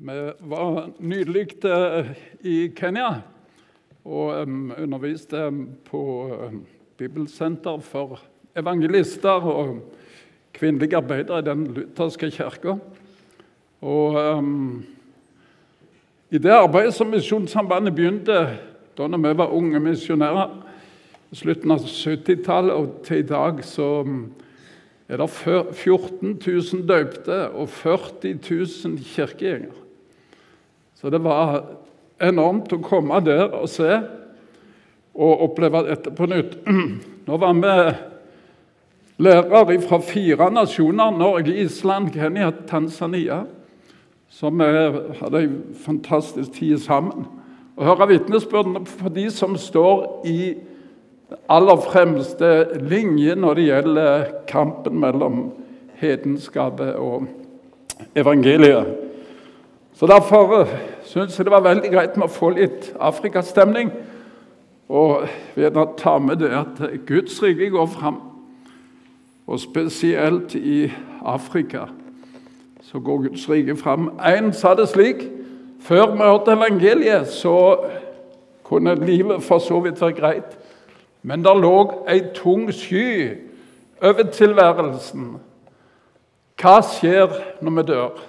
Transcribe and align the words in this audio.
Vi 0.00 0.14
var 0.38 0.92
nylig 1.02 1.64
eh, 1.66 2.10
i 2.46 2.68
Kenya 2.70 3.16
og 4.06 4.44
underviste 4.78 5.40
på 5.88 6.02
Bibelsenter 6.96 7.80
for 7.82 8.20
evangelister 8.54 9.42
og 9.42 9.80
kvinnelige 10.54 11.00
arbeidere 11.00 11.40
i 11.42 11.46
den 11.48 11.64
lutherske 11.74 12.30
kirka. 12.30 12.76
Og 13.82 14.20
um, 14.38 14.84
i 16.30 16.38
det 16.38 16.54
arbeidet 16.54 16.94
som 16.94 17.10
Misjonssambandet 17.10 17.96
begynte 17.98 18.38
da 18.94 19.10
vi 19.10 19.34
var 19.34 19.50
unge 19.50 19.82
misjonærer, 19.82 20.54
i 21.34 21.40
slutten 21.42 21.74
av 21.74 21.82
70-tallet 21.82 22.72
og 22.78 23.02
til 23.02 23.24
i 23.24 23.26
dag, 23.26 23.58
så 23.66 24.06
er 25.10 25.18
det 25.18 25.28
14 25.34 26.38
000 26.38 26.86
døpte 26.86 27.42
og 27.50 27.68
40 27.82 28.38
000 28.46 28.98
kirkegjengere. 29.02 29.87
Så 31.00 31.10
det 31.10 31.20
var 31.22 31.60
enormt 32.18 32.72
å 32.74 32.80
komme 32.82 33.20
der 33.22 33.52
og 33.54 33.68
se 33.70 34.00
og 35.18 35.44
oppleve 35.46 35.84
dette 35.86 36.10
på 36.14 36.26
nytt. 36.30 36.56
Nå 37.28 37.38
var 37.38 37.54
vi 37.54 37.74
lærere 39.22 39.78
fra 39.82 40.00
fire 40.02 40.50
nasjoner 40.50 41.14
Norge, 41.14 41.54
Island, 41.54 42.10
Kenya, 42.14 42.50
Tanzania. 42.66 43.44
Så 44.28 44.50
vi 44.50 44.68
hadde 45.20 45.44
en 45.44 45.58
fantastisk 45.86 46.58
tid 46.58 46.82
sammen. 46.82 47.28
Å 47.78 47.86
høre 47.86 48.10
vitnesbyrdene 48.16 48.82
for 48.90 49.14
de 49.14 49.28
som 49.30 49.54
står 49.58 50.26
i 50.26 50.38
aller 51.46 51.82
fremste 51.86 52.52
linje 52.90 53.38
når 53.38 53.58
det 53.58 53.68
gjelder 53.68 54.30
kampen 54.50 54.98
mellom 54.98 55.44
hedenskapet 56.02 56.96
og 56.98 57.28
evangeliet. 58.18 59.07
Så 59.98 60.06
Derfor 60.06 60.68
syns 61.02 61.38
jeg 61.38 61.44
det 61.44 61.50
var 61.50 61.60
veldig 61.60 61.88
greit 61.90 62.16
med 62.16 62.28
å 62.28 62.30
få 62.30 62.52
litt 62.54 62.92
afrikastemning. 63.02 63.88
Og 64.88 65.24
ved 65.56 65.74
å 65.74 65.88
ta 65.98 66.12
med 66.22 66.38
det 66.38 66.52
at 66.54 66.82
Guds 67.06 67.40
rike 67.42 67.66
går 67.74 67.88
fram. 67.90 68.20
Og 69.50 69.58
spesielt 69.58 70.54
i 70.54 70.92
Afrika 71.26 71.88
så 72.86 73.02
går 73.02 73.24
Guds 73.26 73.48
rike 73.50 73.76
fram. 73.76 74.12
En 74.22 74.52
sa 74.52 74.76
det 74.78 74.86
slik 74.88 75.26
Før 75.82 76.14
vi 76.14 76.22
hørte 76.22 76.54
evangeliet, 76.54 77.28
så 77.28 77.76
kunne 78.66 78.94
livet 78.94 79.42
for 79.42 79.58
så 79.58 79.80
vidt 79.80 80.00
være 80.00 80.12
greit. 80.12 80.58
Men 81.22 81.44
der 81.44 81.54
lå 81.54 82.04
ei 82.08 82.22
tung 82.34 82.72
sky 82.72 83.30
over 84.02 84.30
tilværelsen. 84.32 85.36
Hva 86.58 86.80
skjer 86.82 87.30
når 87.62 87.78
vi 87.78 87.86
dør? 87.92 88.26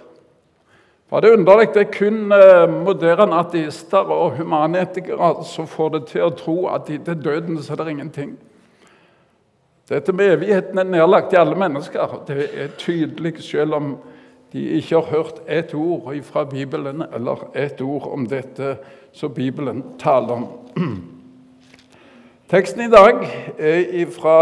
For 1.09 1.19
Det 1.19 1.29
er 1.29 1.37
underlig 1.37 1.71
det 1.73 1.81
er 1.81 1.93
kun 1.93 2.31
eh, 2.31 2.69
moderne 2.69 3.39
ateister 3.41 4.11
og 4.13 4.35
humanetikere 4.37 5.43
som 5.45 5.67
får 5.67 5.89
det 5.95 6.03
til 6.11 6.27
å 6.27 6.35
tro 6.37 6.57
at 6.69 6.89
etter 6.93 7.17
døden 7.17 7.57
så 7.63 7.73
er 7.73 7.81
det 7.81 7.95
ingenting. 7.95 8.35
Dette 9.89 10.13
med 10.13 10.35
evigheten 10.35 10.77
er 10.77 10.85
nedlagt 10.85 11.33
i 11.33 11.39
alle 11.41 11.57
mennesker. 11.57 12.19
Det 12.27 12.45
er 12.53 12.75
tydelig, 12.77 13.39
selv 13.41 13.73
om 13.73 13.87
de 14.53 14.67
ikke 14.77 14.99
har 14.99 15.09
hørt 15.09 15.41
ett 15.47 15.73
ord 15.73 16.13
fra 16.23 16.43
Bibelen 16.45 17.01
eller 17.13 17.47
ett 17.57 17.81
ord 17.81 18.05
om 18.13 18.27
dette 18.29 18.75
som 19.13 19.33
Bibelen 19.33 19.83
taler 19.99 20.33
om. 20.33 20.47
Teksten 22.53 22.85
i 22.85 22.91
dag 22.93 23.25
er 23.57 24.05
fra 24.13 24.37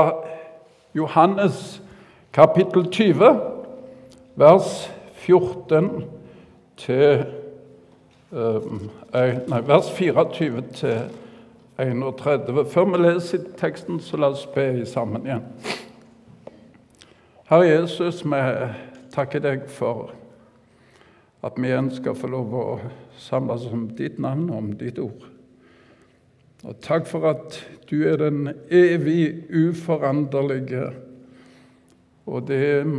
Johannes 0.95 1.81
kapittel 2.33 2.91
20, 2.91 3.39
vers 4.35 4.91
14 5.23 6.16
til 6.77 7.25
eh, 8.33 9.39
nei, 9.47 9.61
vers 9.67 9.89
24 9.97 10.63
til 10.77 10.99
31. 11.77 12.65
Før 12.73 12.87
vi 12.91 13.01
leser 13.01 13.49
teksten, 13.57 13.99
så 14.01 14.17
la 14.17 14.31
oss 14.33 14.47
be 14.53 14.85
sammen 14.89 15.27
igjen. 15.27 15.45
Herre 17.47 17.67
Jesus, 17.69 18.23
vi 18.25 18.41
takker 19.13 19.43
deg 19.43 19.67
for 19.71 20.11
at 21.45 21.55
vi 21.57 21.69
igjen 21.69 21.91
skal 21.93 22.17
få 22.17 22.29
lov 22.33 22.53
å 22.57 22.67
samles 23.21 23.67
om 23.71 23.87
ditt 23.97 24.17
navn 24.19 24.49
og 24.49 24.57
om 24.57 24.71
ditt 24.79 24.99
ord. 24.99 25.27
Og 26.65 26.79
takk 26.81 27.05
for 27.07 27.29
at 27.29 27.59
du 27.87 28.01
er 28.09 28.17
den 28.19 28.49
evig 28.73 29.45
uforanderlige. 29.53 30.89
Og 32.27 32.47
det 32.49 32.57
er 32.57 32.89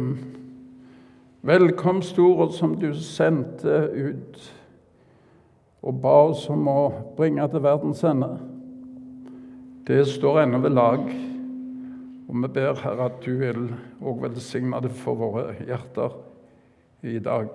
velkomstordet 1.40 2.54
som 2.54 2.74
du 2.80 2.92
sendte 2.94 3.88
ut 3.94 4.54
og 5.82 6.00
ba 6.02 6.14
oss 6.32 6.48
om 6.50 6.66
å 6.68 6.90
bringe 7.16 7.44
til 7.50 7.62
verdens 7.62 8.02
ende, 8.06 8.32
det 9.88 10.02
står 10.10 10.42
ennå 10.42 10.58
ved 10.64 10.74
lag. 10.74 11.04
Og 12.28 12.34
vi 12.42 12.48
ber 12.52 12.80
Herre 12.82 13.06
at 13.08 13.22
du 13.24 13.38
vil 13.40 13.70
òg 14.04 14.22
velsigne 14.26 14.80
det 14.84 14.90
for 14.98 15.16
våre 15.16 15.54
hjerter 15.64 16.10
i 17.08 17.18
dag. 17.24 17.48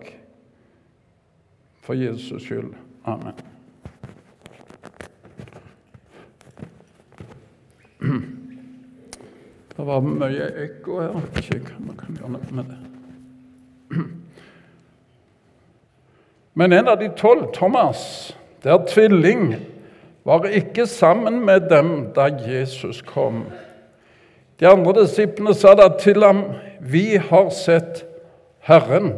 For 1.83 1.93
Jesus 1.99 2.47
skyld. 2.47 2.73
Amen. 3.05 3.35
Det 9.73 9.85
var 9.87 10.01
mye 10.05 10.47
ekko 10.63 10.99
her. 11.01 11.15
Ikke 11.41 11.75
hva 11.81 11.93
kan 11.97 12.13
gjøre 12.17 12.35
noe 12.37 12.53
med 12.53 12.65
det. 12.69 12.92
Men 16.53 16.73
en 16.73 16.87
av 16.87 16.99
de 16.99 17.09
tolv, 17.17 17.51
Thomas, 17.53 18.35
der 18.63 18.85
tvilling, 18.87 19.55
var 20.23 20.45
ikke 20.45 20.85
sammen 20.87 21.41
med 21.45 21.69
dem 21.69 22.13
da 22.15 22.29
Jesus 22.47 23.01
kom. 23.01 23.43
De 24.59 24.67
andre 24.69 25.01
disiplene 25.01 25.55
sa 25.57 25.73
da 25.75 25.89
til 25.99 26.23
ham, 26.23 26.43
'Vi 26.79 27.17
har 27.29 27.49
sett 27.49 28.05
Herren'. 28.67 29.13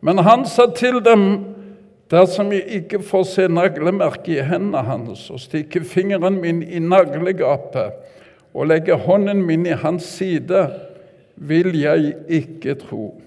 Men 0.00 0.18
han 0.18 0.46
sa 0.46 0.66
til 0.76 1.04
dem, 1.04 1.44
'Dersom 2.10 2.52
jeg 2.52 2.64
ikke 2.66 3.02
får 3.02 3.22
se 3.22 3.48
naglemerket 3.48 4.28
i 4.28 4.40
hendene 4.40 4.82
hans' 4.82 5.30
'og 5.30 5.40
stikke 5.40 5.84
fingeren 5.84 6.40
min 6.40 6.62
i 6.62 6.78
naglegapet' 6.78 7.92
'og 8.54 8.66
legge 8.66 8.94
hånden 8.94 9.42
min 9.42 9.66
i 9.66 9.76
hans 9.76 10.02
side' 10.02 10.70
vil 11.36 11.80
jeg 11.80 12.14
ikke 12.28 12.74
tro. 12.74 13.22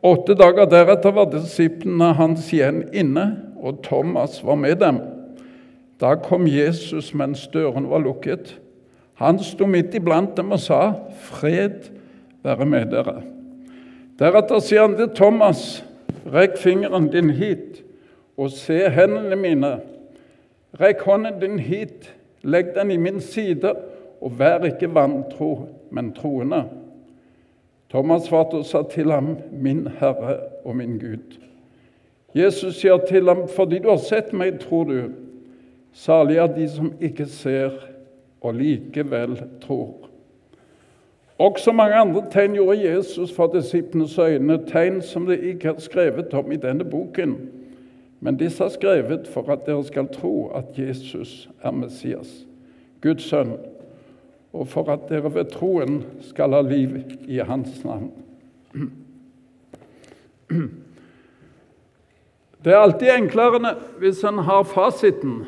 Åtte 0.00 0.34
dager 0.34 0.64
deretter 0.64 1.12
var 1.12 1.28
disiplene 1.28 2.14
hans 2.16 2.46
igjen 2.54 2.86
inne, 2.96 3.26
og 3.60 3.82
Thomas 3.84 4.38
var 4.44 4.56
med 4.56 4.78
dem. 4.80 5.00
Da 6.00 6.14
kom 6.16 6.46
Jesus 6.48 7.12
mens 7.12 7.44
døren 7.52 7.90
var 7.90 8.00
lukket. 8.00 8.54
Han 9.20 9.38
sto 9.44 9.68
midt 9.68 9.94
iblant 9.94 10.32
dem 10.36 10.54
og 10.56 10.62
sa, 10.64 10.94
'Fred 11.20 11.92
være 12.42 12.64
med 12.64 12.88
dere'. 12.94 13.20
Deretter 14.18 14.60
sier 14.64 14.86
han 14.86 14.96
til 14.96 15.12
Thomas, 15.14 15.84
'Rekk 16.24 16.56
fingeren 16.56 17.10
din 17.12 17.30
hit, 17.30 17.84
og 18.38 18.50
se 18.50 18.88
hendene 18.88 19.36
mine.' 19.36 19.80
'Rekk 20.80 21.04
hånden 21.04 21.40
din 21.40 21.58
hit, 21.58 22.14
legg 22.42 22.74
den 22.74 22.90
i 22.90 22.96
min 22.96 23.20
side, 23.20 23.74
og 24.20 24.38
vær 24.38 24.64
ikke 24.64 24.94
vantro, 24.94 25.68
men 25.90 26.12
troende.' 26.12 26.79
Thomas 27.90 28.22
svarte 28.22 28.54
og 28.54 28.64
sa 28.64 28.82
til 28.82 29.10
ham, 29.10 29.36
'Min 29.52 29.86
Herre 29.86 30.38
og 30.64 30.76
min 30.76 30.98
Gud'. 30.98 31.38
Jesus 32.34 32.76
sier 32.76 32.98
til 33.08 33.28
ham, 33.28 33.48
'Fordi 33.48 33.78
du 33.78 33.88
har 33.88 33.96
sett 33.96 34.32
meg, 34.32 34.60
tror 34.60 34.84
du.' 34.84 35.10
Salig 35.92 36.36
er 36.36 36.46
de 36.46 36.68
som 36.68 36.92
ikke 37.00 37.26
ser 37.26 37.70
og 38.40 38.54
likevel 38.54 39.42
tror. 39.60 39.94
Også 41.38 41.72
mange 41.72 41.94
andre 41.94 42.24
tegn 42.30 42.54
gjorde 42.54 42.94
Jesus 42.94 43.32
for 43.32 43.46
disiplenes 43.46 44.18
øyne, 44.18 44.58
tegn 44.66 45.02
som 45.02 45.26
det 45.26 45.40
ikke 45.40 45.68
er 45.68 45.78
skrevet 45.78 46.34
om 46.34 46.52
i 46.52 46.56
denne 46.56 46.84
boken. 46.84 47.36
Men 48.20 48.36
disse 48.36 48.64
er 48.64 48.68
skrevet 48.68 49.28
for 49.28 49.48
at 49.52 49.66
dere 49.66 49.84
skal 49.84 50.08
tro 50.08 50.48
at 50.54 50.64
Jesus 50.78 51.48
er 51.62 51.70
Messias, 51.70 52.46
Guds 53.00 53.22
sønn, 53.22 53.56
og 54.52 54.66
for 54.68 54.90
at 54.90 55.06
dere 55.08 55.30
ved 55.34 55.52
troen 55.52 56.02
skal 56.26 56.56
ha 56.56 56.60
liv 56.66 56.96
i 57.30 57.38
Hans 57.46 57.84
navn. 57.84 58.10
Det 62.64 62.72
er 62.72 62.82
alltid 62.82 63.14
enklere 63.14 63.74
hvis 64.02 64.24
en 64.26 64.42
har 64.44 64.66
fasiten. 64.68 65.46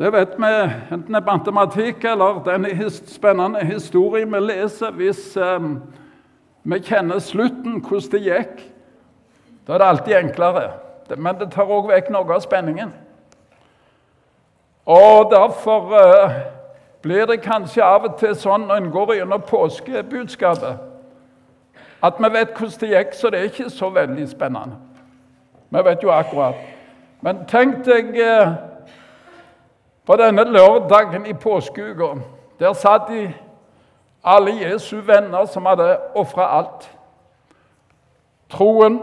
Det 0.00 0.08
vet 0.12 0.32
vi, 0.40 0.52
enten 0.90 1.12
det 1.12 1.20
er 1.20 1.28
matematikk 1.28 2.04
eller 2.08 2.40
denne 2.46 2.88
spennende 2.90 3.60
historien 3.68 4.32
vi 4.32 4.40
leser. 4.40 4.90
Hvis 4.96 5.36
eh, 5.36 5.68
vi 6.62 6.78
kjenner 6.80 7.20
slutten, 7.20 7.76
hvordan 7.84 8.10
det 8.14 8.22
gikk, 8.24 8.64
da 9.66 9.76
er 9.76 9.78
det 9.78 9.90
alltid 9.92 10.16
enklere. 10.18 10.64
Men 11.16 11.38
det 11.38 11.52
tar 11.52 11.70
òg 11.70 11.90
vekk 11.92 12.08
noe 12.10 12.24
av 12.32 12.42
spenningen. 12.42 12.90
Og 14.88 15.30
derfor 15.30 15.94
eh, 16.00 16.40
blir 17.02 17.26
det 17.26 17.42
kanskje 17.42 17.84
av 17.84 18.04
og 18.06 18.18
til 18.18 18.34
sånn 18.38 18.68
når 18.68 18.80
en 18.80 18.90
går 18.94 19.14
gjennom 19.14 19.42
påskebudskapet, 19.46 20.78
at 22.02 22.18
vi 22.18 22.30
vet 22.34 22.54
hvordan 22.58 22.80
det 22.80 22.90
gikk, 22.90 23.14
så 23.14 23.30
det 23.30 23.38
er 23.38 23.50
ikke 23.50 23.70
så 23.70 23.88
veldig 23.90 24.28
spennende. 24.28 24.76
Vi 25.70 25.84
vet 25.84 26.02
jo 26.02 26.10
akkurat. 26.10 26.54
Men 27.22 27.44
tenk 27.48 27.84
deg 27.86 28.18
eh, 28.18 28.54
på 30.06 30.16
denne 30.18 30.44
lørdagen 30.44 31.26
i 31.26 31.32
påskeuka. 31.32 32.16
Der 32.58 32.72
satt 32.72 33.08
de 33.08 33.28
alle 34.24 34.56
Jesu 34.58 35.00
venner 35.00 35.46
som 35.46 35.66
hadde 35.66 35.96
ofra 36.14 36.48
alt. 36.58 36.90
Troen 38.50 38.98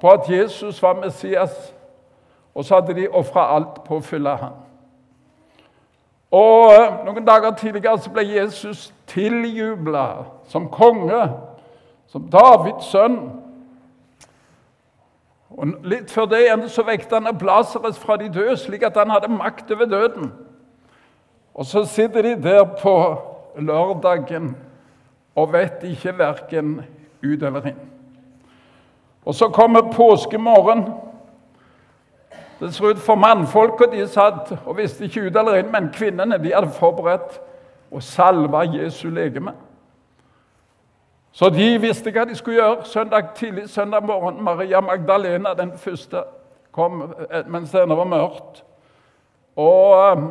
på 0.00 0.10
at 0.10 0.30
Jesus 0.30 0.82
var 0.82 0.94
Messias, 0.94 1.74
og 2.54 2.64
så 2.64 2.74
hadde 2.74 2.94
de 2.94 3.08
ofra 3.08 3.48
alt 3.56 3.82
på 3.84 3.98
å 3.98 4.04
følge 4.04 4.36
ham. 4.36 4.63
Og 6.34 6.72
eh, 6.74 6.94
Noen 7.06 7.26
dager 7.26 7.54
tidligere 7.54 7.98
så 8.02 8.10
ble 8.10 8.24
Jesus 8.26 8.88
tiljubla 9.10 10.24
som 10.50 10.66
konge, 10.72 11.28
som 12.10 12.26
Davids 12.32 12.90
sønn. 12.90 13.18
Og 15.54 15.76
Litt 15.86 16.10
før 16.10 16.26
det 16.32 16.42
igjen 16.42 16.66
så 16.72 16.82
vekte 16.86 17.20
han 17.20 17.38
Blaseres 17.38 18.00
fra 18.02 18.16
de 18.18 18.32
døde, 18.34 18.56
slik 18.58 18.82
at 18.82 18.98
han 18.98 19.12
hadde 19.14 19.30
makt 19.30 19.70
over 19.76 19.86
døden. 19.90 20.32
Og 21.54 21.66
så 21.70 21.84
sitter 21.86 22.22
de 22.22 22.34
der 22.42 22.64
på 22.80 22.96
lørdagen 23.58 24.56
og 25.38 25.52
vet 25.52 25.84
ikke 25.86 26.16
verken 26.18 26.80
ut 27.22 27.42
eller 27.42 27.70
inn. 27.70 27.82
Og 29.24 29.34
så 29.34 29.48
kommer 29.48 29.92
påskemorgen. 29.92 30.84
Det 32.64 32.74
ser 32.74 32.84
ut 32.84 32.98
for 32.98 33.14
mannfolka 33.14 33.84
de 33.92 34.06
satt 34.08 34.54
og 34.64 34.76
visste 34.78 35.04
ikke 35.04 35.26
ut 35.26 35.34
eller 35.36 35.58
inn, 35.60 35.72
men 35.72 35.90
kvinnene 35.92 36.38
de 36.40 36.52
hadde 36.54 36.70
forberedt 36.72 37.34
og 37.92 38.02
salva 38.02 38.62
Jesu 38.64 39.10
legeme. 39.12 39.52
Så 41.32 41.50
de 41.52 41.66
visste 41.82 42.08
hva 42.14 42.22
de 42.24 42.34
skulle 42.34 42.56
gjøre. 42.56 42.86
Søndag 42.88 43.34
tidlig 43.36 43.68
søndag 43.68 44.06
morgen 44.08 44.40
Maria 44.42 44.80
Magdalena, 44.80 45.52
den 45.54 45.74
første, 45.78 46.22
kom 46.72 47.02
eh, 47.30 47.42
mens 47.46 47.70
det 47.70 47.82
ennå 47.82 47.98
var 47.98 48.08
mørkt. 48.08 48.62
Og 49.56 50.16
um, 50.16 50.30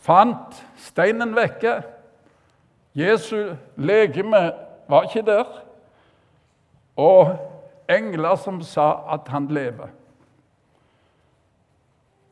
fant 0.00 0.56
steinen 0.86 1.36
vekke. 1.36 1.82
Jesu 2.96 3.52
legeme 3.76 4.40
var 4.88 5.04
ikke 5.04 5.26
der. 5.26 5.52
Og 6.96 7.36
engler 7.92 8.40
som 8.40 8.62
sa 8.62 8.88
at 9.12 9.28
han 9.28 9.50
lever. 9.52 9.92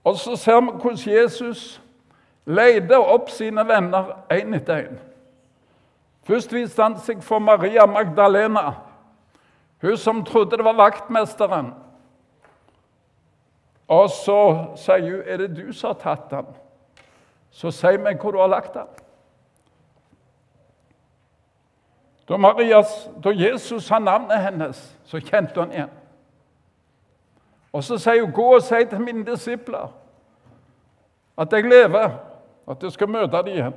Og 0.04 0.16
så 0.16 0.36
ser 0.36 0.60
vi 0.60 0.70
hvordan 0.70 0.98
Jesus 1.06 1.82
leide 2.46 2.98
opp 2.98 3.30
sine 3.30 3.62
venner 3.68 4.16
én 4.32 4.54
etter 4.54 4.88
én. 4.88 4.98
Først 6.26 6.52
viste 6.52 6.82
han 6.82 6.98
seg 6.98 7.22
for 7.22 7.38
Maria 7.38 7.86
Magdalena, 7.86 8.72
hun 9.82 9.96
som 9.96 10.24
trodde 10.24 10.56
det 10.56 10.64
var 10.64 10.78
vaktmesteren. 10.78 11.72
Og 13.88 14.10
så 14.10 14.66
sier 14.76 15.10
hun, 15.10 15.22
'Er 15.26 15.36
det 15.36 15.56
du 15.56 15.72
som 15.72 15.88
har 15.88 15.94
tatt 15.94 16.30
den?' 16.30 16.54
Så 17.50 17.70
si 17.70 17.96
meg 17.96 18.20
hvor 18.20 18.30
du 18.30 18.38
har 18.38 18.46
lagt 18.46 18.74
den. 18.74 18.86
Da, 22.28 22.36
Marias, 22.36 23.10
da 23.24 23.30
Jesus 23.30 23.84
sa 23.84 23.98
navnet 23.98 24.40
hennes, 24.40 24.98
så 25.04 25.20
kjente 25.20 25.60
hun 25.60 25.72
igjen. 25.72 25.90
Og 27.72 27.84
så 27.84 27.98
sier 27.98 28.22
hun, 28.22 28.32
'Gå 28.32 28.54
og 28.54 28.62
si 28.62 28.84
til 28.90 29.00
mine 29.00 29.26
disipler 29.26 29.92
at 31.38 31.52
jeg 31.52 31.64
lever, 31.64 32.10
at 32.70 32.82
jeg 32.82 32.92
skal 32.92 33.08
møte 33.08 33.36
dem 33.36 33.46
igjen.' 33.46 33.74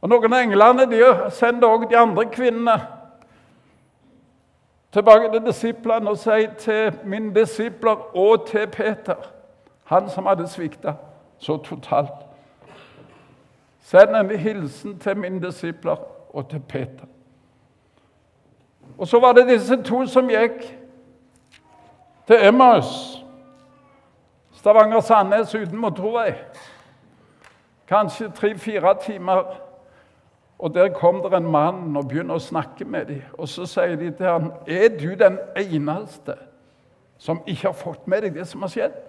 Og 0.00 0.08
Noen 0.08 0.32
av 0.32 0.40
englene 0.40 0.86
de 0.90 1.30
sender 1.30 1.68
også 1.68 1.88
de 1.90 1.96
andre 1.96 2.24
kvinnene 2.24 2.86
tilbake 4.92 5.32
til 5.32 5.46
disiplene 5.46 6.10
og 6.10 6.18
sier 6.18 6.54
til 6.54 6.98
mine 7.04 7.34
disipler 7.34 8.16
og 8.16 8.46
til 8.46 8.66
Peter, 8.66 9.16
han 9.84 10.10
som 10.10 10.26
hadde 10.26 10.48
svikta 10.48 10.94
så 11.38 11.56
totalt 11.56 12.24
Send 13.88 14.16
en 14.16 14.38
hilsen 14.38 14.98
til 14.98 15.16
mine 15.16 15.46
disipler 15.46 15.96
og 16.34 16.48
til 16.48 16.60
Peter. 16.60 17.06
Og 18.98 19.08
så 19.08 19.20
var 19.20 19.32
det 19.32 19.46
disse 19.48 19.82
to 19.82 20.06
som 20.06 20.28
gikk 20.28 20.77
til 22.28 22.36
Emmaus. 22.46 23.24
Stavanger-Sandnes 24.52 25.54
uten 25.54 25.78
motorvei. 25.78 26.34
Kanskje 27.88 28.30
tre-fire 28.36 28.94
timer. 29.02 29.42
Og 30.58 30.74
Der 30.74 30.88
kom 30.88 31.22
det 31.22 31.32
en 31.32 31.50
mann 31.50 31.96
og 31.96 32.08
begynner 32.08 32.34
å 32.34 32.38
snakke 32.42 32.84
med 32.84 33.06
dem. 33.06 33.22
Og 33.38 33.48
Så 33.48 33.66
sier 33.66 33.96
de 33.96 34.10
til 34.10 34.26
ham, 34.26 34.52
'Er 34.66 34.88
du 34.88 35.14
den 35.14 35.38
eneste 35.56 36.34
som 37.18 37.40
ikke 37.46 37.68
har 37.68 37.72
fått 37.72 38.08
med 38.08 38.22
deg 38.22 38.34
det 38.34 38.48
som 38.48 38.62
har 38.62 38.68
skjedd?' 38.68 39.00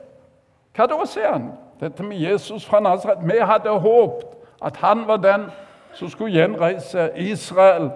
Hva 0.76 0.86
da, 0.86 1.06
sier 1.06 1.32
han. 1.32 1.52
Dette 1.80 2.04
med 2.04 2.18
Jesus 2.18 2.66
fra 2.66 2.80
Nazareth. 2.80 3.28
Vi 3.28 3.40
hadde 3.40 3.80
håpet 3.80 4.28
at 4.62 4.78
han 4.78 5.08
var 5.08 5.18
den 5.18 5.52
som 5.94 6.10
skulle 6.10 6.32
gjenreise 6.32 7.12
Israel. 7.16 7.92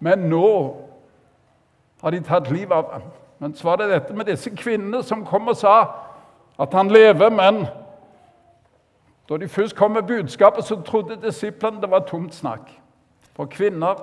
Men 0.00 0.18
nå 0.18 0.76
har 2.02 2.10
de 2.10 2.20
tatt 2.20 2.50
livet 2.50 2.72
av 2.72 2.92
ham. 2.92 3.02
Men 3.38 3.54
så 3.54 3.68
var 3.68 3.76
det 3.76 3.90
dette 3.90 4.14
med 4.14 4.26
disse 4.26 4.50
kvinnene 4.50 5.02
som 5.02 5.26
kom 5.26 5.48
og 5.48 5.56
sa 5.56 5.74
at 6.58 6.74
han 6.74 6.90
lever, 6.90 7.30
men 7.30 7.66
da 9.28 9.36
de 9.36 9.48
først 9.48 9.76
kom 9.76 9.90
med 9.90 10.02
budskapet, 10.02 10.64
så 10.64 10.80
trodde 10.82 11.20
disiplene 11.22 11.80
det 11.80 11.90
var 11.90 12.06
tomt 12.08 12.34
snakk. 12.34 12.70
For 13.36 13.46
kvinner 13.46 13.94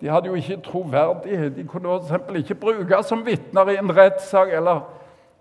de 0.00 0.10
hadde 0.10 0.26
jo 0.26 0.34
ikke 0.34 0.60
troverdighet. 0.60 1.56
De 1.56 1.64
kunne 1.64 1.88
f.eks. 1.96 2.36
ikke 2.36 2.54
brukes 2.54 3.06
som 3.06 3.26
vitner 3.26 3.68
i 3.68 3.76
en 3.76 3.96
rettssak 3.96 4.52
eller 4.52 4.80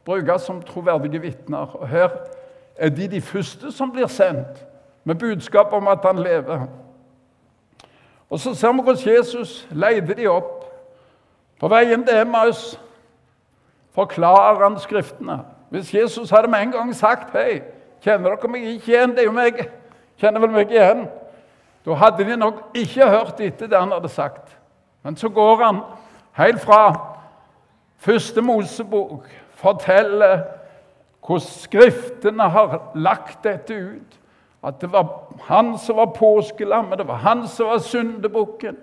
brukes 0.06 0.42
som 0.42 0.62
troverdige 0.62 1.21
vitner. 1.21 1.75
Og 1.75 1.88
Her 1.88 2.10
er 2.75 2.89
de 2.89 3.07
de 3.07 3.21
første 3.21 3.71
som 3.71 3.92
blir 3.92 4.07
sendt 4.07 4.65
med 5.04 5.15
budskap 5.15 5.74
om 5.74 5.88
at 5.88 6.00
han 6.04 6.19
lever. 6.19 6.65
Og 8.30 8.39
Så 8.39 8.56
ser 8.56 8.71
vi 8.71 8.81
hvordan 8.81 9.15
Jesus 9.18 9.68
leide 9.71 10.13
de 10.13 10.27
opp. 10.27 10.62
På 11.63 11.69
veien 11.71 12.01
til 12.04 12.18
Emmaus 12.19 12.80
forklarer 13.95 14.65
han 14.65 14.80
Skriftene. 14.80 15.38
Hvis 15.71 15.94
Jesus 15.94 16.30
hadde 16.30 16.50
med 16.51 16.60
en 16.60 16.71
gang 16.71 16.95
sagt 16.95 17.31
hei, 17.31 17.62
kjenner 18.04 18.33
dere 18.36 18.50
meg 18.51 18.65
ikke 18.68 18.92
igjen? 18.92 19.13
Det 19.15 19.24
er 19.24 19.30
jo 19.30 19.36
meg. 19.38 19.62
Kjenner 20.19 20.44
vel 20.44 20.51
meg 20.51 20.74
igjen? 20.75 21.06
Da 21.88 21.95
hadde 22.01 22.27
de 22.27 22.36
nok 22.36 22.60
ikke 22.75 23.07
hørt 23.07 23.39
etter 23.39 23.71
det 23.71 23.80
han 23.80 23.95
hadde 23.95 24.12
sagt. 24.12 24.51
Men 25.07 25.15
så 25.15 25.31
går 25.31 25.63
han 25.63 25.81
helt 26.36 26.60
fra 26.62 26.81
første 27.98 28.43
Mosebok, 28.43 29.24
forteller 29.55 30.43
hvordan 31.24 31.48
Skriftene 31.48 32.43
har 32.43 32.79
lagt 32.96 33.43
dette 33.48 33.79
ut. 33.79 34.20
At 34.63 34.82
det 34.82 34.91
var 34.91 35.32
han 35.48 35.77
som 35.79 35.96
var 35.96 36.12
påskelammet, 36.12 37.00
det 37.00 37.08
var 37.08 37.24
han 37.24 37.48
som 37.48 37.72
var 37.72 37.77
syndebukken. 37.77 38.75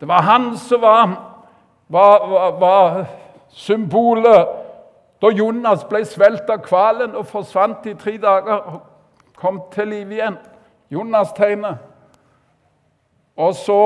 Det 0.00 0.08
var 0.08 0.20
han 0.22 0.56
som 0.60 0.84
var, 0.84 1.16
var, 1.88 2.26
var, 2.28 2.50
var 2.60 3.06
symbolet 3.50 4.48
da 5.22 5.30
Jonas 5.30 5.84
ble 5.88 6.02
svelt 6.04 6.50
av 6.52 6.66
hvalen 6.68 7.14
og 7.16 7.26
forsvant 7.30 7.86
i 7.88 7.94
tre 7.96 8.16
dager 8.20 8.58
og 8.60 8.80
kom 9.40 9.62
til 9.72 9.88
liv 9.88 10.12
igjen. 10.12 10.36
Jonas-tegnet. 10.92 11.80
Og 13.36 13.54
så 13.58 13.78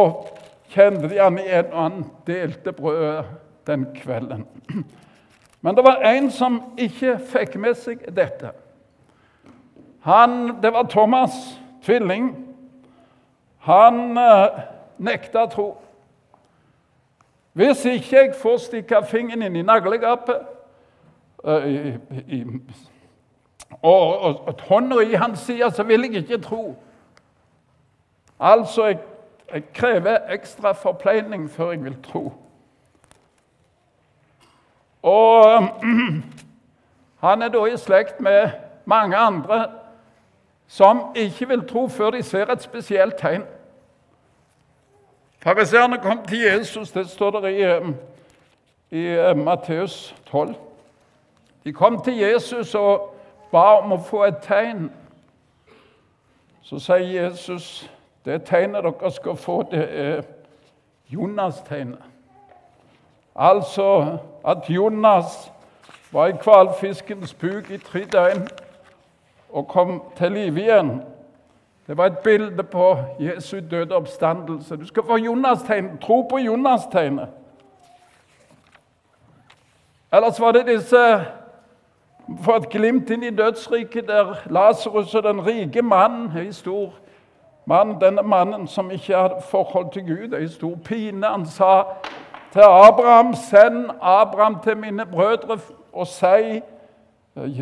kjente 0.72 1.08
de 1.08 1.20
han 1.20 1.38
igjen, 1.40 1.70
og 1.72 1.82
han 1.82 2.02
delte 2.26 2.72
brødet 2.72 3.24
den 3.68 3.86
kvelden. 3.94 4.44
Men 5.60 5.76
det 5.76 5.84
var 5.84 6.02
en 6.06 6.30
som 6.30 6.60
ikke 6.78 7.16
fikk 7.32 7.56
med 7.60 7.78
seg 7.78 8.04
dette. 8.14 8.52
Han, 10.06 10.60
det 10.62 10.72
var 10.72 10.86
Thomas, 10.90 11.34
tvilling. 11.84 12.30
Han 13.66 14.18
eh, 14.18 14.60
nekta 14.98 15.46
tro. 15.52 15.72
Hvis 17.58 17.84
ikke 17.84 18.16
jeg 18.16 18.34
får 18.38 18.56
stikke 18.62 19.00
fingeren 19.10 19.42
inn 19.42 19.56
i 19.58 19.66
naglegapet 19.66 20.44
og, 21.38 21.62
og, 23.82 24.46
og 24.46 24.60
hånda 24.68 25.00
i 25.02 25.18
hans 25.18 25.42
side, 25.48 25.70
så 25.74 25.82
vil 25.82 26.06
jeg 26.06 26.22
ikke 26.22 26.38
tro. 26.42 26.76
Altså, 28.38 28.86
jeg 28.86 28.98
jeg 29.52 29.62
krever 29.74 30.18
ekstra 30.28 30.72
forpleining 30.72 31.50
før 31.50 31.70
jeg 31.70 31.84
vil 31.84 31.96
tro. 32.02 32.32
Og 35.02 35.68
han 37.24 37.42
er 37.42 37.48
da 37.48 37.64
i 37.64 37.76
slekt 37.76 38.20
med 38.20 38.50
mange 38.84 39.16
andre 39.16 39.70
som 40.66 41.00
ikke 41.16 41.48
vil 41.48 41.68
tro 41.68 41.88
før 41.88 42.10
de 42.10 42.22
ser 42.22 42.52
et 42.52 42.62
spesielt 42.62 43.16
tegn. 43.16 43.42
Fariseerne 45.38 45.98
kom 45.98 46.26
til 46.26 46.38
Jesus, 46.38 46.90
det 46.90 47.08
står 47.08 47.30
der 47.30 47.46
i, 47.46 47.92
i 48.90 49.34
Matteus 49.34 50.14
12. 50.26 50.54
De 51.64 51.72
kom 51.72 52.02
til 52.02 52.16
Jesus 52.16 52.74
og 52.74 53.14
ba 53.52 53.78
om 53.78 53.92
å 53.92 54.00
få 54.02 54.24
et 54.24 54.40
tegn. 54.42 54.88
Så 56.62 56.80
sier 56.82 57.22
Jesus 57.22 57.90
det 58.26 58.42
tegnet 58.48 58.84
dere 58.84 59.10
skal 59.14 59.36
få, 59.38 59.62
det 59.70 59.84
er 59.88 60.22
Jonas-tegnet. 61.08 62.02
Altså 63.36 64.18
at 64.44 64.66
Jonas 64.68 65.52
var 66.12 66.26
i 66.26 66.36
hvalfiskens 66.42 67.34
buk 67.34 67.70
i 67.70 67.78
tre 67.78 68.04
døgn 68.04 68.48
og 69.48 69.68
kom 69.68 70.02
til 70.16 70.32
live 70.32 70.60
igjen. 70.60 70.92
Det 71.88 71.96
var 71.96 72.06
et 72.06 72.18
bilde 72.18 72.62
på 72.62 72.96
Jesu 73.20 73.60
døde 73.70 73.94
oppstandelse. 73.94 74.76
Du 74.76 74.86
skal 74.86 75.02
få 75.02 75.16
Jonas-tegn. 75.16 75.98
Tro 75.98 76.22
på 76.22 76.38
Jonas-tegnet. 76.38 77.28
Ellers 80.12 80.40
var 80.40 80.52
det 80.52 80.66
disse 80.66 81.24
For 82.44 82.56
et 82.56 82.68
glimt 82.68 83.10
inn 83.10 83.22
i 83.22 83.30
dødsriket 83.30 84.06
der 84.08 84.34
Lasarus 84.50 85.14
og 85.14 85.22
den 85.22 85.46
rike 85.46 85.82
mannen 85.82 86.46
i 86.48 86.52
stor 86.52 86.92
mann, 87.66 88.00
Denne 88.00 88.22
mannen 88.22 88.66
som 88.66 88.90
ikke 88.90 89.16
hadde 89.16 89.40
forhold 89.50 89.92
til 89.92 90.06
Gud, 90.06 90.38
i 90.38 90.48
stor 90.48 90.76
pine. 90.84 91.26
Han 91.26 91.46
sa 91.46 91.82
til 92.52 92.60
Abraham, 92.60 93.34
send 93.34 93.90
Abraham 94.00 94.60
til 94.64 94.76
mine 94.76 95.06
brødre 95.06 95.58
og 95.92 96.06
si, 96.06 96.60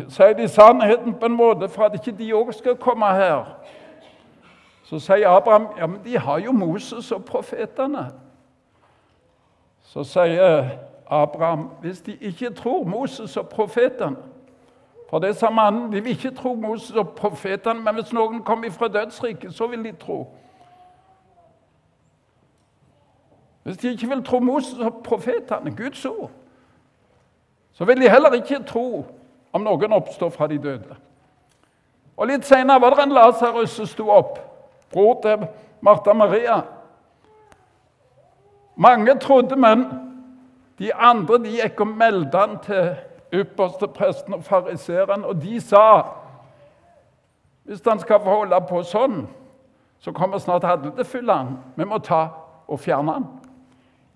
si 0.09 0.23
de 0.37 0.47
sannheten 0.47 1.13
på 1.13 1.25
en 1.25 1.35
måte 1.35 1.69
for 1.69 1.83
at 1.83 1.93
ikke 1.93 2.17
de 2.17 2.33
òg 2.33 2.51
skal 2.51 2.75
komme 2.75 3.05
her. 3.05 3.45
Så 4.87 4.99
sier 4.99 5.29
Abraham 5.29 5.67
ja, 5.77 5.87
men 5.87 6.03
de 6.03 6.17
har 6.17 6.37
jo 6.39 6.51
Moses 6.51 7.11
og 7.11 7.25
profetene. 7.25 8.05
Så 9.83 10.03
sier 10.03 10.69
Abraham 11.07 11.69
hvis 11.81 12.01
de 12.01 12.15
ikke 12.15 12.53
tror 12.53 12.83
Moses 12.83 13.37
og 13.37 13.49
profetene 13.49 14.15
For 15.09 15.19
det 15.19 15.35
sa 15.35 15.49
mannen, 15.49 15.91
de 15.91 16.03
vil 16.03 16.11
ikke 16.11 16.35
tro 16.35 16.53
Moses 16.53 16.95
og 16.95 17.09
profetene, 17.15 17.79
men 17.79 17.95
hvis 17.95 18.13
noen 18.13 18.41
kommer 18.43 18.71
fra 18.71 18.87
dødsriket, 18.87 19.53
så 19.53 19.67
vil 19.67 19.83
de 19.83 19.91
tro. 19.91 20.33
Hvis 23.63 23.77
de 23.77 23.91
ikke 23.91 24.07
vil 24.07 24.23
tro 24.23 24.39
Moses 24.39 24.79
og 24.79 25.03
profetene, 25.03 25.75
Guds 25.75 26.05
ord, 26.05 26.31
så 27.71 27.85
vil 27.85 28.01
de 28.01 28.09
heller 28.09 28.33
ikke 28.33 28.63
tro 28.63 29.05
om 29.53 29.61
noen 29.61 29.93
oppstår 29.93 30.29
fra 30.29 30.47
de 30.47 30.57
døde. 30.57 30.95
Og 32.17 32.27
Litt 32.27 32.45
senere 32.45 32.81
var 32.81 32.89
det 32.95 33.03
en 33.03 33.15
Lasarus 33.15 33.69
som 33.69 33.87
sto 33.87 34.09
opp, 34.11 34.46
bror 34.91 35.21
til 35.21 35.47
Martha 35.81 36.13
Maria. 36.13 36.61
Mange 38.75 39.19
trodde, 39.19 39.55
men 39.55 39.85
de 40.79 40.93
andre 40.93 41.39
de 41.43 41.55
gikk 41.61 41.81
og 41.81 41.87
meldte 41.87 42.37
han 42.37 42.59
til 42.65 42.95
ypperste 43.33 43.87
presten 43.87 44.33
og 44.33 44.43
fariseeren, 44.43 45.25
og 45.25 45.41
de 45.41 45.61
sa 45.61 46.01
hvis 47.67 47.81
han 47.87 47.99
skal 47.99 48.21
få 48.23 48.31
holde 48.31 48.59
på 48.69 48.79
sånn, 48.87 49.25
så 49.99 50.13
kommer 50.15 50.39
snart 50.39 50.63
alle 50.63 50.91
til 50.91 51.03
å 51.03 51.07
fylle 51.07 51.35
han. 51.35 51.57
Vi 51.75 51.83
må 51.83 51.97
ta 51.99 52.21
og 52.67 52.79
fjerne 52.79 53.17
han. 53.17 53.25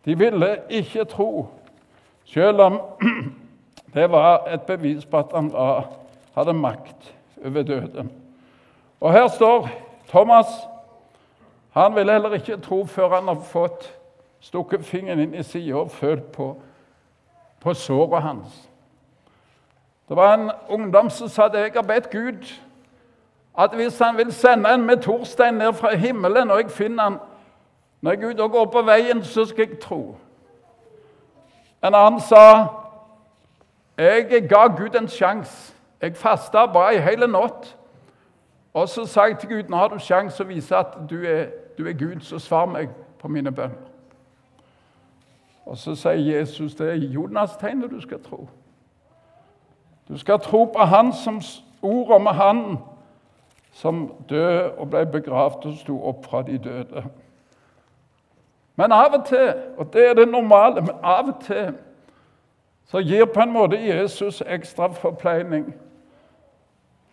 De 0.06 0.16
ville 0.16 0.54
ikke 0.72 1.04
tro, 1.12 1.50
selv 2.25 2.63
om 2.63 2.80
det 3.96 4.08
var 4.12 4.48
et 4.48 4.63
bevis 4.70 5.04
på 5.06 5.20
at 5.20 5.36
han 5.36 5.51
hadde 6.38 6.56
makt 6.56 7.12
over 7.44 7.68
døden. 7.68 8.12
Og 9.01 9.12
her 9.12 9.28
står 9.28 9.68
Thomas. 10.12 10.46
Han 11.72 11.96
ville 11.96 12.12
heller 12.12 12.34
ikke 12.34 12.58
tro 12.58 12.86
før 12.86 13.15
han 13.15 13.27
har 13.27 13.39
fått 13.44 13.88
stukket 14.39 14.86
fingeren 14.86 15.20
inn 15.20 15.34
i 15.38 15.44
sida 15.44 15.75
og 15.80 15.91
følt 15.91 16.32
på, 16.36 16.56
på 17.62 17.74
såret 17.74 18.22
hans. 18.22 18.70
Det 20.10 20.18
var 20.18 20.34
en 20.34 20.51
ungdom 20.70 21.10
som 21.10 21.30
sa 21.30 21.46
at 21.46 21.56
jeg 21.56 21.72
har 21.75 21.88
bedt 21.88 22.10
Gud 22.12 22.44
at 23.58 23.75
hvis 23.75 24.00
han 24.00 24.18
vil 24.18 24.34
sende 24.34 24.74
en 24.74 24.86
meteorstein 24.86 25.53
ned 25.53 25.74
fra 25.74 25.96
himmelen, 25.96 26.51
og 26.51 26.62
jeg 26.62 26.72
finner 26.72 27.03
han 27.03 27.18
når 28.01 28.30
ute 28.30 28.44
og 28.44 28.51
går 28.51 28.65
på 28.65 28.82
veien, 28.82 29.24
så 29.24 29.46
skal 29.46 29.68
jeg 29.68 29.80
tro. 29.80 30.15
En 31.84 31.96
annen 31.96 32.20
sa 32.20 32.68
jeg 33.98 34.48
ga 34.50 34.68
Gud 34.68 34.96
en 34.96 35.08
sjanse. 35.08 35.74
Jeg 36.01 36.15
fasta 36.18 36.65
bare 36.65 36.96
ei 36.96 37.01
hel 37.01 37.27
natt. 37.30 37.75
Og 38.74 38.90
så 38.90 39.06
sa 39.06 39.22
jeg 39.22 39.38
til 39.40 39.50
Gud 39.50 39.70
nå 39.70 39.78
har 39.78 39.88
du 39.88 40.00
sjanse 40.00 40.44
å 40.44 40.48
vise 40.48 40.75
at 40.75 40.96
du 41.10 41.24
er, 41.28 41.50
du 41.78 41.88
er 41.88 41.94
Gud, 41.94 42.22
så 42.22 42.40
svar 42.40 42.66
meg 42.66 42.90
på 43.20 43.28
mine 43.28 43.51
bønner. 43.51 43.90
Og 45.66 45.78
så 45.78 45.96
sier 45.96 46.40
Jesus 46.40 46.75
det 46.75 46.90
er 46.90 46.96
Jonas-tegnet 46.96 47.92
du 47.92 48.00
skal 48.01 48.24
tro. 48.24 48.48
Du 50.08 50.18
skal 50.18 50.40
tro 50.40 50.66
på 50.66 50.80
Han 50.80 51.13
som 51.13 51.42
ordet 51.82 52.16
om 52.16 52.25
Han 52.25 52.78
som 53.72 54.13
døde 54.30 54.72
og 54.72 54.90
ble 54.90 55.06
begravd 55.06 55.66
og 55.66 55.78
sto 55.78 56.00
opp 56.08 56.25
fra 56.25 56.42
de 56.42 56.58
døde. 56.58 57.04
Men 58.75 58.92
av 58.92 59.13
og 59.13 59.25
til, 59.25 59.54
og 59.78 59.94
det 59.94 60.10
er 60.10 60.13
det 60.13 60.28
normale, 60.28 60.82
men 60.82 60.96
av 61.04 61.28
og 61.28 61.44
til 61.46 61.74
så 62.92 63.00
gir 63.00 63.25
på 63.25 63.40
en 63.40 63.54
måte 63.54 63.80
Jesus 63.80 64.42
ekstra 64.42 64.90
forpleining. 64.92 65.70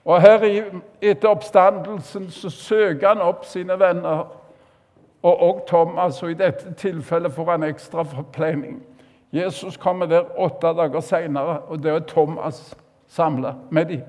Og 0.09 0.23
her 0.23 0.65
etter 1.03 1.29
oppstandelsen 1.29 2.31
så 2.33 2.51
søker 2.51 3.09
han 3.09 3.21
opp 3.21 3.45
sine 3.45 3.77
venner. 3.77 4.25
Og 5.23 5.43
òg 5.43 5.67
Thomas, 5.69 6.23
og 6.23 6.31
i 6.31 6.39
dette 6.39 6.73
tilfellet 6.79 7.35
får 7.35 7.51
han 7.51 7.67
ekstra 7.67 8.07
forpleining. 8.09 8.79
Jesus 9.33 9.77
kommer 9.77 10.07
der 10.07 10.31
åtte 10.41 10.71
dager 10.79 11.01
seinere, 11.05 11.59
og 11.69 11.83
det 11.83 11.93
er 11.93 12.07
Thomas 12.09 12.77
samla 13.09 13.53
med 13.71 13.85
dem. 13.85 14.03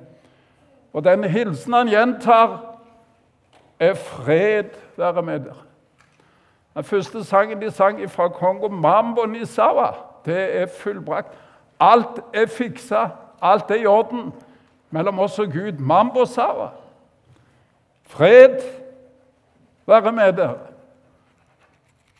Og 0.94 1.03
den 1.03 1.24
hilsen 1.24 1.74
han 1.74 1.88
gjentar, 1.88 2.60
er 3.79 3.94
'fred 3.94 4.70
være 4.98 5.22
med 5.22 5.39
dere'. 5.39 5.65
Den 6.75 6.84
første 6.84 7.24
sangen 7.24 7.62
de 7.62 7.72
sang 7.72 8.12
fra 8.12 8.27
Kongo, 8.27 8.68
'Mambo 8.68 9.25
Nisawa', 9.25 9.96
det 10.25 10.62
er 10.62 10.65
fullbrakt. 10.65 11.38
Alt 11.79 12.22
er 12.34 12.46
fiksa, 12.46 13.08
alt 13.41 13.72
er 13.72 13.75
i 13.75 13.86
orden 13.86 14.34
mellom 14.89 15.19
oss 15.19 15.39
og 15.39 15.51
Gud. 15.51 15.79
Mambo 15.79 16.25
Sawa. 16.25 16.69
Fred 18.03 18.62
være 19.88 20.12
med 20.12 20.34
dere. 20.34 20.58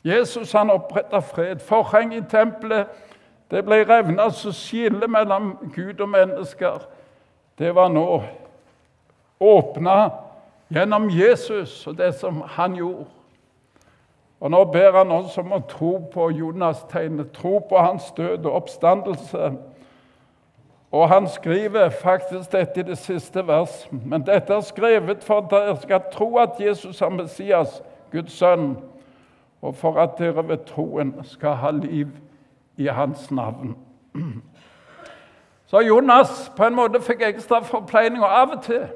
Jesus 0.04 0.52
han 0.52 0.70
oppretta 0.70 1.20
fred. 1.20 1.60
Forheng 1.60 2.14
i 2.16 2.22
tempelet 2.22 2.88
det 3.52 3.64
ble 3.66 3.82
revna, 3.90 4.30
så 4.30 4.52
skillet 4.54 5.10
mellom 5.10 5.56
Gud 5.76 6.00
og 6.00 6.10
mennesker 6.10 6.84
det 7.60 7.74
var 7.76 7.90
nå 7.92 8.22
åpna 9.40 9.96
gjennom 10.72 11.10
Jesus 11.12 11.88
og 11.88 11.98
det 11.98 12.14
som 12.16 12.44
han 12.46 12.76
gjorde. 12.78 13.08
Og 14.40 14.52
Nå 14.52 14.64
ber 14.72 14.96
han 14.96 15.12
oss 15.12 15.36
om 15.38 15.52
å 15.52 15.60
tro 15.68 15.98
på 16.14 16.30
Jonas-tegnet, 16.32 17.34
tro 17.36 17.58
på 17.60 17.82
hans 17.84 18.06
død 18.16 18.46
og 18.46 18.54
oppstandelse. 18.62 19.50
Og 20.92 21.10
han 21.10 21.28
skriver 21.28 21.90
faktisk 21.90 22.52
dette 22.52 22.80
i 22.80 22.84
det 22.84 22.98
siste 22.98 23.48
vers. 23.48 23.88
Men 23.92 24.26
dette 24.26 24.54
er 24.54 24.62
skrevet 24.62 25.24
for 25.24 25.38
at 25.38 25.52
dere 25.52 25.78
skal 25.82 26.02
tro 26.12 26.38
at 26.38 26.50
Jesus 26.60 27.02
er 27.02 27.10
Messias, 27.10 27.84
Guds 28.12 28.32
sønn, 28.32 28.78
og 29.62 29.76
for 29.76 30.02
at 30.02 30.18
dere 30.18 30.48
ved 30.48 30.58
troen 30.58 31.14
skal 31.24 31.56
ha 31.56 31.72
liv 31.72 32.08
i 32.78 32.86
hans 32.88 33.32
navn. 33.32 33.76
Så 35.66 35.80
Jonas 35.80 36.52
på 36.58 36.66
en 36.66 36.76
måte 36.76 37.02
fikk 37.02 37.22
ekstra 37.22 37.60
forpleining, 37.60 38.24
og 38.24 38.42
av 38.42 38.56
og 38.56 38.64
til 38.64 38.88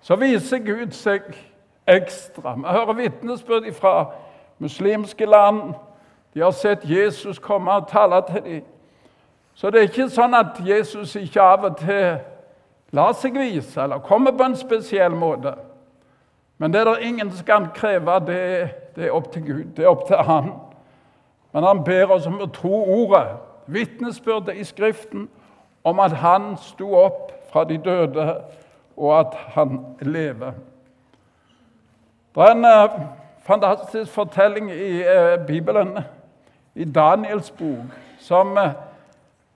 så 0.00 0.16
viser 0.16 0.58
Gud 0.62 0.92
seg 0.94 1.22
ekstra. 1.86 2.54
Vi 2.54 2.62
hører 2.62 2.92
vitnesbyrd 2.92 3.72
fra 3.74 4.12
muslimske 4.58 5.26
land. 5.26 5.74
De 6.34 6.40
har 6.40 6.50
sett 6.50 6.86
Jesus 6.86 7.38
komme 7.38 7.72
og 7.72 7.88
tale 7.88 8.22
til 8.30 8.44
dem. 8.44 8.62
Så 9.58 9.70
det 9.70 9.80
er 9.80 9.88
ikke 9.88 10.04
sånn 10.14 10.36
at 10.38 10.60
Jesus 10.62 11.16
ikke 11.18 11.42
av 11.42 11.64
og 11.66 11.80
til 11.80 12.20
lar 12.94 13.16
seg 13.18 13.34
vise 13.34 13.82
eller 13.82 14.04
kommer 14.06 14.36
på 14.38 14.46
en 14.46 14.54
spesiell 14.56 15.16
måte. 15.18 15.56
Men 16.62 16.70
det 16.72 16.80
er 16.80 16.92
det 16.92 17.08
ingen 17.08 17.32
som 17.34 17.46
kan 17.46 17.66
kreve, 17.74 18.20
det, 18.26 18.38
det 18.94 19.08
er 19.08 19.16
opp 19.18 19.32
til 19.34 19.42
Gud. 19.42 19.64
Det 19.74 19.82
er 19.82 19.90
opp 19.90 20.06
til 20.06 20.22
Han. 20.30 20.52
Men 21.52 21.66
han 21.66 21.82
ber 21.84 22.14
oss 22.14 22.26
om 22.30 22.38
å 22.38 22.46
tro 22.54 22.84
ordet, 23.00 23.34
vitnesbyrdet 23.66 24.60
i 24.62 24.64
Skriften, 24.68 25.26
om 25.84 26.00
at 26.06 26.14
han 26.22 26.52
sto 26.62 26.92
opp 26.94 27.32
fra 27.50 27.64
de 27.66 27.80
døde, 27.82 28.26
og 28.96 29.14
at 29.18 29.34
han 29.56 29.80
lever. 30.00 30.54
Det 32.34 32.46
er 32.46 32.54
en 32.54 32.68
eh, 32.68 32.98
fantastisk 33.42 34.12
fortelling 34.12 34.70
i 34.70 35.00
eh, 35.02 35.38
Bibelen, 35.46 35.98
i 36.74 36.84
Daniels 36.84 37.50
bok, 37.50 37.96
som 38.22 38.54
eh, 38.58 38.76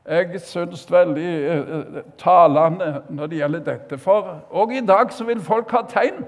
jeg 0.07 0.41
syns 0.41 0.91
veldig 0.91 1.33
eh, 1.47 2.03
talende 2.19 3.03
når 3.09 3.27
det 3.27 3.39
gjelder 3.39 3.65
dette. 3.67 3.99
For 3.99 4.41
òg 4.51 4.73
i 4.75 4.87
dag 4.87 5.13
så 5.13 5.25
vil 5.25 5.41
folk 5.41 5.71
ha 5.71 5.85
tegn. 5.89 6.25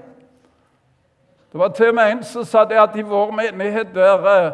Det 1.51 1.59
var 1.59 1.67
til 1.67 1.89
og 1.91 1.95
med 1.95 2.11
en 2.11 2.23
som 2.23 2.43
sa 2.43 2.63
det 2.67 2.79
at 2.79 2.95
i 2.95 3.03
vår 3.03 3.31
menighet 3.31 3.91
der, 3.95 4.29
eh, 4.31 4.51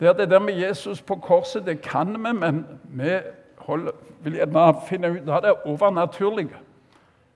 der 0.00 0.12
det 0.12 0.30
der 0.30 0.38
med 0.38 0.54
Jesus 0.54 1.02
på 1.02 1.16
korset, 1.16 1.66
det 1.66 1.80
kan 1.80 2.16
vi, 2.24 2.32
men 2.32 2.66
vi 2.84 3.18
holder, 3.56 3.92
vil 4.20 4.34
gjerne 4.34 4.74
finne 4.88 5.10
ut 5.12 5.28
av 5.28 5.42
det 5.42 5.52
overnaturlige. 5.64 6.56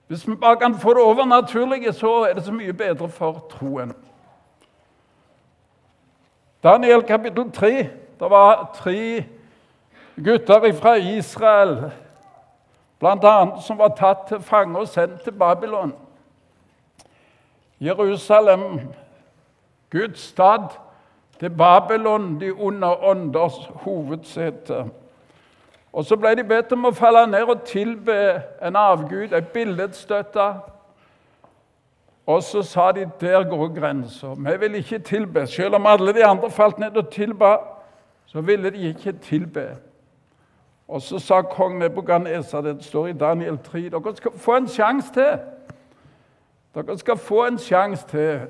Hvis 0.07 0.27
vi 0.27 0.35
bare 0.35 0.57
kan 0.57 0.75
få 0.75 0.89
det 0.89 1.01
overnaturlige, 1.01 1.93
så 1.93 2.23
er 2.23 2.33
det 2.33 2.43
så 2.43 2.51
mye 2.51 2.73
bedre 2.73 3.09
for 3.09 3.45
troen. 3.49 3.93
Daniel 6.63 7.01
kapittel 7.01 7.51
3. 7.51 7.89
Det 8.19 8.29
var 8.29 8.71
tre 8.75 9.25
gutter 10.15 10.73
fra 10.73 10.95
Israel, 10.95 11.91
bl.a. 12.99 13.61
som 13.61 13.77
var 13.77 13.95
tatt 13.97 14.27
til 14.27 14.41
fange 14.41 14.79
og 14.79 14.87
sendt 14.87 15.21
til 15.21 15.31
Babylon. 15.31 15.93
Jerusalem, 17.81 18.79
Guds 19.91 20.19
stad, 20.19 20.67
til 21.39 21.49
Babylon, 21.49 22.39
de 22.39 22.51
onde 22.51 22.87
ånders 22.87 23.69
hovedsete. 23.73 24.85
Og 25.93 26.05
Så 26.05 26.15
ble 26.17 26.35
de 26.35 26.43
bedt 26.43 26.71
om 26.73 26.85
å 26.85 26.91
falle 26.95 27.25
ned 27.27 27.49
og 27.49 27.65
tilbe 27.67 28.15
en 28.63 28.75
avgud, 28.75 29.33
en 29.33 29.49
billedstøtte. 29.53 30.45
Og 32.25 32.43
så 32.43 32.63
sa 32.63 32.91
de 32.91 33.03
der 33.21 33.43
går 33.49 33.67
grensa. 33.75 34.33
Vi 34.37 34.57
vil 34.59 34.75
ikke 34.75 34.99
tilbe. 34.99 35.47
Selv 35.47 35.75
om 35.75 35.85
alle 35.85 36.13
de 36.13 36.25
andre 36.25 36.51
falt 36.51 36.79
ned 36.79 36.97
og 36.97 37.09
tilba, 37.11 37.57
så 38.25 38.41
ville 38.41 38.69
de 38.69 38.87
ikke 38.89 39.11
tilbe. 39.11 39.67
Og 40.93 41.01
så 41.01 41.19
sa 41.19 41.41
kong 41.41 41.79
Nebukadnesa, 41.79 42.61
det 42.61 42.85
står 42.85 43.07
i 43.07 43.13
Daniel 43.13 43.57
3, 43.57 43.79
dere 43.89 44.15
skal 44.15 44.31
få 44.37 44.55
en 44.55 44.67
sjanse 44.67 45.13
til. 45.13 45.39
Dere 46.75 46.97
skal 46.97 47.17
få 47.17 47.45
en 47.45 47.57
sjanse 47.57 48.07
til. 48.07 48.41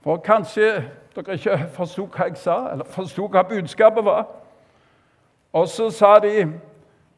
For 0.00 0.16
kanskje 0.16 0.84
dere 1.16 1.34
ikke 1.34 1.56
forsto 1.74 2.04
hva 2.06 2.28
jeg 2.28 2.36
sa, 2.38 2.54
eller 2.70 2.86
forsto 2.86 3.26
hva 3.26 3.42
budskapet 3.42 4.04
var. 4.04 4.28
Og 5.52 5.68
så 5.68 5.90
sa 5.90 6.18
de, 6.18 6.52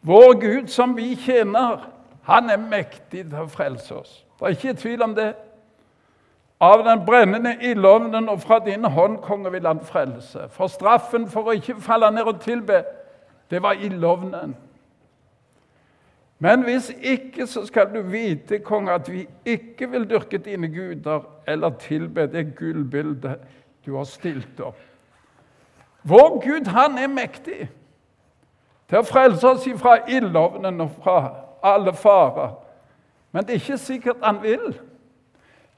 'Vår 0.03 0.41
Gud 0.41 0.69
som 0.69 0.97
vi 0.97 1.15
tjener, 1.15 1.91
han 2.23 2.51
er 2.51 2.57
mektig 2.57 3.29
til 3.29 3.39
å 3.39 3.47
frelse 3.47 3.95
oss.' 3.95 4.25
Det 4.39 4.47
er 4.47 4.49
ikke 4.49 4.81
tvil 4.81 5.03
om 5.03 5.15
det. 5.15 5.35
Av 6.61 6.85
den 6.85 7.07
brennende 7.07 7.57
ildovnen 7.61 8.29
og 8.29 8.41
fra 8.41 8.59
din 8.59 8.85
hånd, 8.85 9.19
konge, 9.19 9.53
vil 9.53 9.67
han 9.67 9.81
frelse. 9.81 10.49
For 10.49 10.67
straffen 10.67 11.29
for 11.29 11.43
å 11.43 11.51
ikke 11.51 11.81
falle 11.81 12.11
ned 12.11 12.23
og 12.23 12.41
tilbe, 12.41 12.85
det 13.51 13.63
var 13.63 13.73
ildovnen. 13.73 14.57
Men 16.39 16.63
hvis 16.63 16.93
ikke, 17.03 17.47
så 17.47 17.67
skal 17.67 17.95
du 17.95 18.03
vite, 18.03 18.59
konge, 18.59 18.93
at 18.93 19.13
vi 19.13 19.29
ikke 19.45 19.91
vil 19.91 20.11
dyrke 20.11 20.39
dine 20.39 20.69
guder 20.69 21.21
eller 21.47 21.71
tilbe 21.71 22.27
det 22.27 22.57
gullbildet 22.57 23.39
du 23.87 23.97
har 23.97 24.05
stilt 24.05 24.61
opp. 24.61 24.79
Vår 26.03 26.41
Gud, 26.45 26.67
han 26.67 26.99
er 26.99 27.09
mektig 27.13 27.69
til 28.89 28.99
å 28.99 29.05
frelse 29.05 29.49
oss 29.49 29.67
fra 29.79 29.99
ildovnen 30.09 30.81
og 30.81 30.95
fra 31.03 31.19
alle 31.63 31.93
farer. 31.93 32.55
Men 33.33 33.45
det 33.45 33.55
er 33.55 33.61
ikke 33.61 33.79
sikkert 33.79 34.25
han 34.25 34.41
vil. 34.43 34.73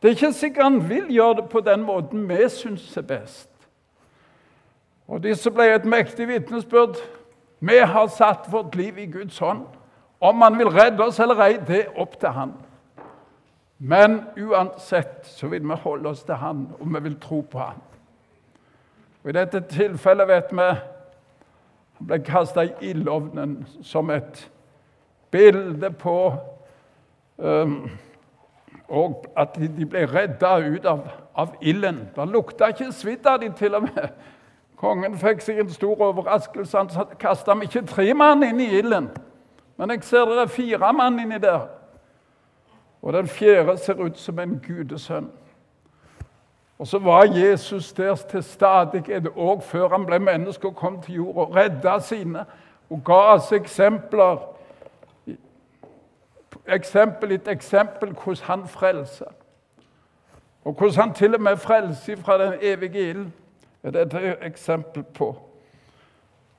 Det 0.02 0.08
er 0.08 0.14
ikke 0.14 0.32
sikkert 0.32 0.64
han 0.64 0.78
vil 0.88 1.10
gjøre 1.10 1.40
det 1.42 1.48
på 1.50 1.60
den 1.60 1.82
måten 1.82 2.28
vi 2.28 2.48
syns 2.48 2.96
er 2.96 3.06
best. 3.06 3.50
Og 5.06 5.22
disse 5.22 5.50
ble 5.50 5.66
et 5.74 5.84
mektig 5.84 6.28
vitnesbyrd. 6.28 7.02
Vi 7.64 7.78
har 7.78 8.08
satt 8.08 8.52
vårt 8.52 8.74
liv 8.74 8.98
i 8.98 9.06
Guds 9.06 9.38
hånd. 9.38 9.66
Om 10.18 10.42
han 10.42 10.58
vil 10.58 10.70
redde 10.70 11.04
oss 11.04 11.20
eller 11.20 11.38
ei, 11.44 11.60
det 11.66 11.78
er 11.84 12.00
opp 12.02 12.16
til 12.18 12.34
han. 12.34 12.56
Men 13.78 14.20
uansett 14.38 15.28
så 15.30 15.46
vil 15.50 15.62
vi 15.66 15.76
holde 15.84 16.10
oss 16.10 16.24
til 16.26 16.40
han, 16.42 16.64
og 16.80 16.90
vi 16.94 17.02
vil 17.04 17.14
tro 17.22 17.40
på 17.46 17.58
han. 17.62 17.78
Og 19.22 19.30
I 19.30 19.36
dette 19.36 19.62
tilfellet 19.70 20.28
vet 20.28 20.50
vi 20.50 20.66
han 20.66 22.08
ble 22.10 22.18
kasta 22.26 22.66
i 22.66 22.90
ildovnen 22.90 23.60
som 23.86 24.10
et 24.10 24.42
bilde 25.30 25.90
på 26.02 26.16
um, 27.38 27.76
Og 28.88 29.22
at 29.38 29.54
de 29.56 29.86
ble 29.86 30.02
redda 30.10 30.56
ut 30.66 30.86
av, 30.86 31.06
av 31.34 31.54
ilden. 31.62 32.08
Det 32.16 32.26
lukta 32.28 32.74
ikke 32.74 32.90
svidd 32.92 33.26
av 33.26 33.38
dem, 33.40 33.54
til 33.54 33.78
og 33.78 33.86
med. 33.86 34.10
Kongen 34.82 35.14
fikk 35.18 35.44
seg 35.44 35.60
en 35.62 35.70
stor 35.70 36.00
overraskelse. 36.08 36.78
Han 36.78 37.12
kasta 37.20 37.54
ikke 37.62 37.84
tre 37.86 38.08
mann 38.18 38.42
inn 38.42 38.60
i 38.60 38.72
ilden, 38.80 39.12
men 39.78 39.90
jeg 39.94 40.02
ser 40.02 40.26
det 40.26 40.40
er 40.42 40.50
fire 40.50 40.92
mann 40.92 41.20
inni 41.22 41.38
der. 41.38 41.68
Og 43.02 43.12
den 43.12 43.28
fjerde 43.28 43.76
ser 43.78 44.02
ut 44.02 44.18
som 44.18 44.38
en 44.38 44.58
gudesønn. 44.66 45.30
Og 46.78 46.86
så 46.86 46.98
var 46.98 47.24
Jesus 47.24 47.92
der 47.92 48.14
til 48.14 48.42
stadighet 48.42 49.28
òg 49.36 49.60
før 49.62 49.88
han 49.88 50.06
ble 50.06 50.18
menneske 50.18 50.66
og 50.66 50.76
kom 50.76 50.96
til 51.02 51.14
jord 51.14 51.36
og 51.36 51.54
redda 51.56 52.00
sine 52.02 52.42
og 52.90 53.04
ga 53.04 53.18
oss 53.36 53.52
eksempler. 53.52 54.40
Eksempel 56.66 57.32
etter 57.32 57.54
eksempel 57.54 58.10
hvordan 58.10 58.42
han 58.46 58.66
frelser. 58.68 59.30
Og 60.64 60.74
hvordan 60.74 61.00
han 61.00 61.14
til 61.14 61.34
og 61.34 61.40
med 61.40 61.56
frelser 61.56 62.16
fra 62.16 62.38
den 62.44 62.58
evige 62.60 63.10
ild. 63.10 63.30
Det 63.82 63.96
er 63.96 64.18
et 64.18 64.38
eksempel 64.42 65.02
på. 65.02 65.36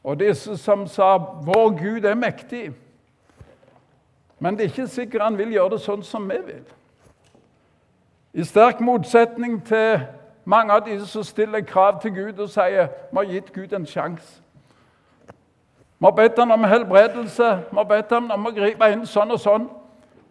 Og 0.03 0.19
disse 0.19 0.57
som 0.57 0.88
sa 0.88 1.17
'Vår 1.17 1.69
Gud 1.69 2.03
er 2.03 2.15
mektig'. 2.15 2.73
Men 4.39 4.57
det 4.57 4.63
er 4.63 4.69
ikke 4.69 4.88
sikkert 4.88 5.21
han 5.21 5.38
vil 5.38 5.51
gjøre 5.51 5.69
det 5.69 5.81
sånn 5.81 6.03
som 6.03 6.29
vi 6.29 6.38
vil. 6.45 6.63
I 8.33 8.43
sterk 8.43 8.79
motsetning 8.79 9.65
til 9.65 10.01
mange 10.45 10.73
av 10.73 10.86
de 10.86 11.05
som 11.05 11.23
stiller 11.23 11.62
krav 11.62 12.01
til 12.01 12.12
Gud 12.12 12.39
og 12.39 12.49
sier 12.49 12.88
vi 13.12 13.17
har 13.17 13.23
gitt 13.23 13.53
Gud 13.53 13.73
en 13.73 13.86
sjanse. 13.86 14.41
Vi 15.99 16.05
har 16.05 16.12
bedt 16.12 16.39
ham 16.39 16.51
om 16.51 16.63
helbredelse, 16.63 17.55
vi 17.71 17.77
har 17.77 17.83
bedt 17.83 18.09
ham 18.12 18.31
om 18.31 18.45
å 18.45 18.51
gripe 18.51 18.91
inn 18.91 19.05
sånn 19.05 19.31
og 19.31 19.39
sånn. 19.39 19.69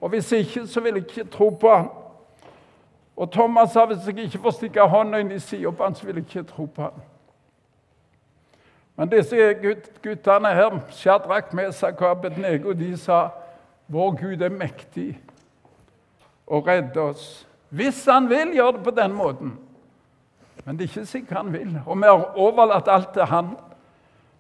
Og 0.00 0.09
Hvis 0.09 0.33
ikke, 0.33 0.66
så 0.66 0.81
vil 0.81 0.94
jeg 0.94 1.07
ikke 1.07 1.31
tro 1.31 1.48
på 1.50 1.76
ham. 1.76 1.88
Og 3.16 3.31
Thomas 3.33 3.70
sa 3.70 3.85
hvis 3.87 4.07
jeg 4.07 4.18
ikke 4.18 4.42
får 4.42 4.57
stikke 4.57 4.88
hånda 4.88 5.20
inn 5.20 5.33
i 5.33 5.40
sida 5.40 5.70
på 5.70 5.85
han, 5.85 5.94
så 5.94 6.07
vil 6.07 6.20
jeg 6.20 6.27
ikke 6.27 6.48
tro 6.48 6.66
på 6.66 6.83
ham. 6.83 7.03
Men 8.96 9.09
disse 9.09 9.37
guttene 10.03 10.55
her, 10.55 10.79
Shadrach, 10.90 11.55
Mesak 11.55 12.01
og 12.01 12.11
Abednego, 12.11 12.72
de 12.72 12.96
sa 12.96 13.29
vår 13.92 14.16
Gud 14.20 14.42
er 14.42 14.53
mektig 14.53 15.20
og 16.46 16.66
redder 16.66 17.01
oss. 17.12 17.46
Hvis 17.68 18.05
han 18.05 18.29
vil 18.31 18.53
gjøre 18.55 18.72
det 18.77 18.85
på 18.85 18.94
den 18.96 19.12
måten. 19.16 19.53
Men 20.64 20.77
det 20.77 20.85
er 20.85 20.88
ikke 20.92 21.07
sikkert 21.07 21.38
han 21.38 21.53
vil. 21.53 21.79
Og 21.87 21.96
vi 21.96 22.07
har 22.07 22.38
overlatt 22.38 22.88
alt 22.88 23.12
til 23.12 23.22
han. 23.22 23.55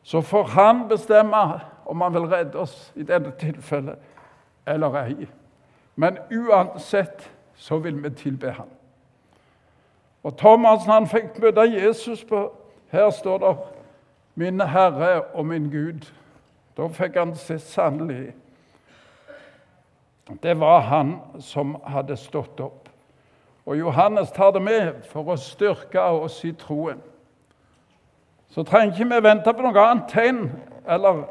Så 0.02 0.20
får 0.20 0.44
han 0.54 0.88
bestemme 0.88 1.60
om 1.86 2.00
han 2.00 2.14
vil 2.14 2.28
redde 2.28 2.58
oss 2.58 2.92
i 2.94 3.02
dette 3.02 3.32
tilfellet 3.40 3.98
eller 4.66 4.96
ei. 5.02 5.28
Men 5.96 6.18
uansett 6.30 7.30
så 7.54 7.78
vil 7.78 8.02
vi 8.02 8.10
tilbe 8.10 8.50
ham. 8.50 8.68
Og 10.22 10.36
Thomas 10.38 10.84
han 10.86 11.06
fikk 11.06 11.40
møte 11.42 11.66
Jesus 11.66 12.24
på 12.24 12.52
Her 12.92 13.10
står 13.10 13.38
det 13.38 13.56
'Min 14.34 14.60
Herre 14.60 15.22
og 15.22 15.46
min 15.46 15.70
Gud'. 15.72 16.12
Da 16.76 16.86
fikk 16.88 17.16
han 17.16 17.34
se 17.34 17.58
sannelig. 17.58 18.34
Det 20.42 20.60
var 20.60 20.80
han 20.80 21.20
som 21.40 21.76
hadde 21.86 22.16
stått 22.16 22.60
opp. 22.60 22.88
Og 23.66 23.78
Johannes 23.78 24.30
tar 24.30 24.50
det 24.50 24.62
med 24.62 24.92
for 25.10 25.22
å 25.22 25.36
styrke 25.36 26.00
oss 26.00 26.44
i 26.44 26.52
troen. 26.52 27.02
Så 28.48 28.62
trenger 28.62 28.92
ikke 28.92 29.14
vi 29.14 29.22
vente 29.22 29.52
på 29.52 29.62
noe 29.62 29.84
annet 29.84 30.08
tegn 30.08 30.50
eller 30.88 31.22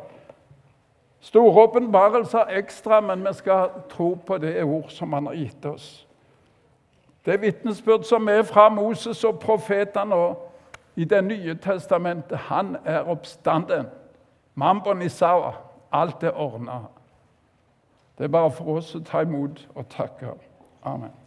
store 1.22 1.68
åpenbarelser 1.68 2.50
ekstra, 2.58 3.02
men 3.02 3.26
vi 3.28 3.34
skal 3.34 3.70
tro 3.90 4.16
på 4.16 4.38
det 4.38 4.64
ord 4.64 4.90
som 4.90 5.14
han 5.14 5.26
har 5.26 5.34
gitt 5.34 5.66
oss. 5.66 6.08
Det 7.26 7.34
er 7.34 7.38
vitnesbyrd 7.38 8.04
som 8.04 8.30
er 8.30 8.42
fra 8.44 8.70
Moses 8.70 9.24
og 9.24 9.40
profetene 9.40 10.16
og 10.16 10.48
i 10.96 11.04
Det 11.06 11.24
nye 11.24 11.56
testamentet, 11.56 12.38
han 12.38 12.78
er 12.86 13.00
oppstanden. 13.00 13.86
Mambo 14.56 14.94
nisawa. 14.94 15.54
Alt 15.92 16.24
er 16.24 16.32
ordna. 16.32 16.80
Det 18.18 18.24
er 18.24 18.28
bare 18.28 18.52
for 18.52 18.76
oss 18.76 18.96
å 18.96 19.00
ta 19.00 19.22
imot 19.22 19.68
og 19.76 19.88
takke. 19.90 20.34
Amen. 20.84 21.21